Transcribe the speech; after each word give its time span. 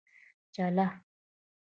چا 0.53 0.65
له. 0.75 0.87